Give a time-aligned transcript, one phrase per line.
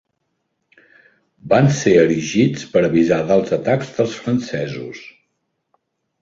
[1.51, 5.05] Van ser erigits per avisar dels atacs dels francesos.